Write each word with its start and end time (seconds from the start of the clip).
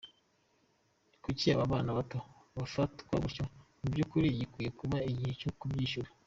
Kuki 1.23 1.43
aba 1.53 1.71
bana 1.71 1.91
bato 1.97 2.17
batafatwa 2.57 3.15
gutyo, 3.23 3.43
mu 3.79 3.87
by’ukuri 3.93 4.27
gikwiye 4.39 4.69
kuba 4.79 4.97
igihe 5.11 5.31
cyo 5.41 5.51
kubyishyura. 5.59 6.09